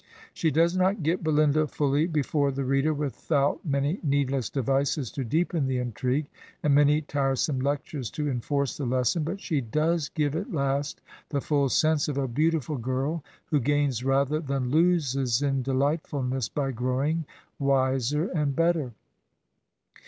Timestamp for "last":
10.51-11.01